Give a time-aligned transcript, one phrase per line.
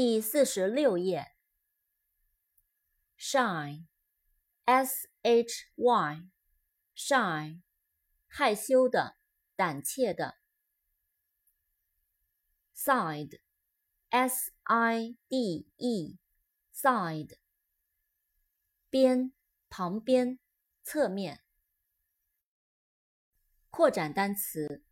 [0.00, 1.34] 第四十六页
[3.18, 7.60] ，shy，s h y，shy，
[8.28, 9.16] 害羞的，
[9.56, 10.38] 胆怯的。
[12.76, 17.36] side，s i d e，side，
[18.88, 19.32] 边，
[19.68, 20.38] 旁边，
[20.84, 21.42] 侧面。
[23.70, 24.84] 扩展单词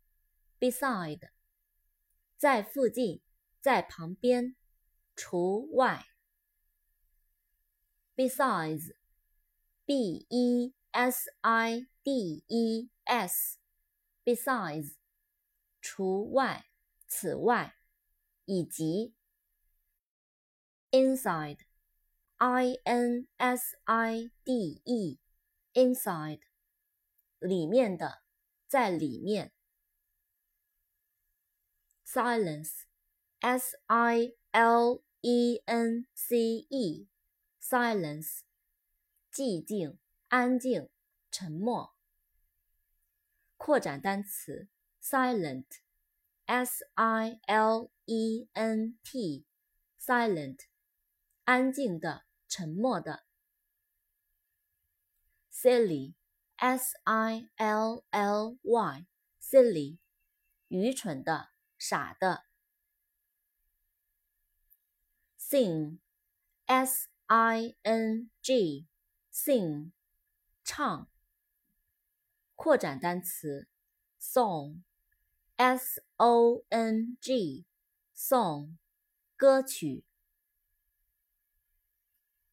[0.59, 1.30] beside，
[2.37, 3.23] 在附近，
[3.60, 4.56] 在旁边，
[5.16, 6.06] 除外。
[8.16, 8.95] besides,
[9.84, 13.59] b e s i d e s,
[14.24, 14.95] besides，
[15.80, 16.66] 除外，
[17.09, 17.77] 此外，
[18.45, 19.14] 以及。
[20.92, 21.58] inside,
[22.36, 25.19] i n s i d e。
[25.73, 26.42] Inside，
[27.39, 28.23] 里面的，
[28.67, 29.53] 在里面。
[32.06, 38.42] Silence，S I L E N C E，Silence，
[39.31, 40.89] 寂静，安静，
[41.30, 41.95] 沉默。
[43.58, 44.67] 扩展单词
[45.04, 50.61] ，Silent，S I L E N T，Silent，
[51.44, 53.28] 安静的，沉默的。
[55.61, 56.13] Silly,
[56.57, 59.05] s i l l y,
[59.41, 59.97] silly，
[60.69, 62.45] 愚蠢的，傻的。
[65.37, 65.99] sing,
[66.65, 68.87] s i n g,
[69.33, 69.91] sing，
[70.63, 71.09] 唱。
[72.55, 73.67] 扩展单词
[74.17, 74.83] ，song,
[75.57, 77.65] s o n g,
[78.15, 78.77] song，
[79.35, 80.05] 歌曲。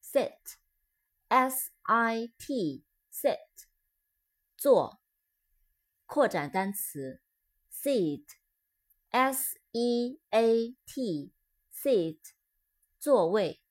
[0.02, 0.56] sit,
[1.28, 2.85] s i t
[3.16, 3.38] sit，
[4.58, 5.00] 坐。
[6.04, 7.22] 扩展单词
[7.72, 12.18] ，seat，s e a t，seat，
[12.98, 13.62] 座位。